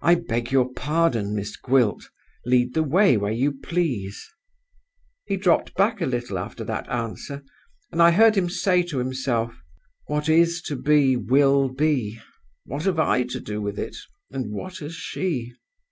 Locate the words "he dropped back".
5.26-6.00